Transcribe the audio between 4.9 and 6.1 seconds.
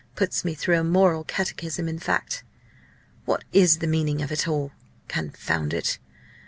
confound it!